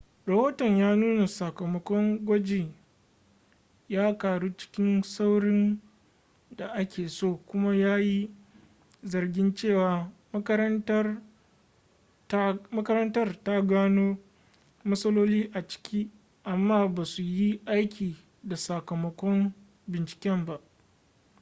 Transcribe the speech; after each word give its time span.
rahoton 0.25 0.77
ya 0.77 0.95
nuna 0.95 1.27
sakamakon 1.27 2.19
gwajin 2.25 2.73
ya 3.89 4.15
karu 4.17 4.53
cikin 4.57 5.01
saurin 5.03 5.79
da 6.57 6.67
ake 6.73 7.09
so 7.09 7.35
kuma 7.37 7.75
ya 7.75 7.97
yi 7.99 8.29
zargin 9.03 9.53
cewa 9.53 10.11
makarantar 10.33 11.21
ta 13.43 13.61
gano 13.61 14.17
matsaloli 14.83 15.51
a 15.53 15.67
ciki 15.67 16.09
amma 16.43 16.87
ba 16.87 17.05
su 17.05 17.21
yi 17.23 17.61
aiki 17.65 18.15
da 18.43 18.55
sakamakon 18.57 19.53
binciken 19.87 20.45
ba 20.45 20.59